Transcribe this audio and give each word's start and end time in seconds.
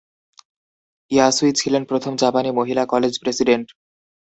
ইয়াসুই 1.11 1.51
ছিলেন 1.53 1.83
প্রথম 1.85 2.13
জাপানি 2.15 2.49
মহিলা 2.59 2.83
কলেজ 2.85 3.13
প্রেসিডেন্ট। 3.23 3.67